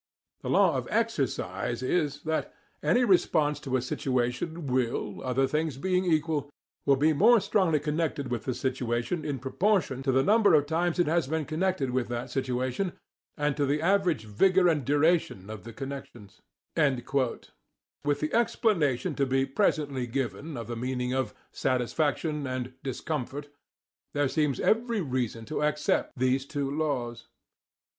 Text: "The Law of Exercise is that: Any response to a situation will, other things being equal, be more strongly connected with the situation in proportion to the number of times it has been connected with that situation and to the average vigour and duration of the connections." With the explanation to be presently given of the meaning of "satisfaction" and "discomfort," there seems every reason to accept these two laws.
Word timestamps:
"The 0.41 0.49
Law 0.49 0.77
of 0.77 0.87
Exercise 0.89 1.83
is 1.83 2.23
that: 2.23 2.51
Any 2.81 3.05
response 3.05 3.59
to 3.59 3.77
a 3.77 3.83
situation 3.83 4.65
will, 4.65 5.23
other 5.23 5.45
things 5.45 5.77
being 5.77 6.05
equal, 6.05 6.49
be 6.97 7.13
more 7.13 7.39
strongly 7.39 7.79
connected 7.79 8.31
with 8.31 8.45
the 8.45 8.55
situation 8.55 9.23
in 9.23 9.37
proportion 9.37 10.01
to 10.01 10.11
the 10.11 10.23
number 10.23 10.55
of 10.55 10.65
times 10.65 10.97
it 10.97 11.05
has 11.05 11.27
been 11.27 11.45
connected 11.45 11.91
with 11.91 12.07
that 12.07 12.31
situation 12.31 12.93
and 13.37 13.55
to 13.57 13.67
the 13.67 13.79
average 13.79 14.23
vigour 14.25 14.67
and 14.67 14.85
duration 14.85 15.51
of 15.51 15.65
the 15.65 15.71
connections." 15.71 16.41
With 16.75 18.19
the 18.21 18.33
explanation 18.33 19.13
to 19.13 19.27
be 19.27 19.45
presently 19.45 20.07
given 20.07 20.57
of 20.57 20.65
the 20.65 20.75
meaning 20.75 21.13
of 21.13 21.35
"satisfaction" 21.51 22.47
and 22.47 22.73
"discomfort," 22.81 23.49
there 24.15 24.27
seems 24.27 24.59
every 24.59 25.01
reason 25.01 25.45
to 25.45 25.61
accept 25.61 26.17
these 26.17 26.43
two 26.47 26.71
laws. 26.75 27.27